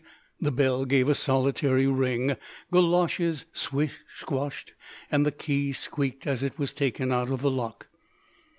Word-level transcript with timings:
The 0.39 0.51
bell 0.51 0.85
gave 0.85 1.07
a 1.07 1.13
solitary 1.13 1.85
ring, 1.85 2.35
goloshes 2.71 3.45
squish 3.53 3.99
squashed, 4.17 4.73
and 5.11 5.27
the 5.27 5.31
key 5.31 5.73
squeaked 5.73 6.25
as 6.25 6.41
it 6.41 6.57
was 6.57 6.73
taken 6.73 7.11
out 7.11 7.29
of 7.29 7.41
the 7.43 7.51
lock. 7.51 7.85